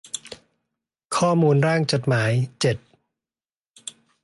[1.15, 2.77] ข้อมูลร่างกฏหมาย เจ็ด